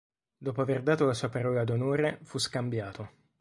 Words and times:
Dopo 0.45 0.61
aver 0.61 0.81
dato 0.81 1.05
la 1.05 1.13
sua 1.13 1.29
parola 1.29 1.63
d'onore 1.63 2.17
fu 2.23 2.39
scambiato. 2.39 3.09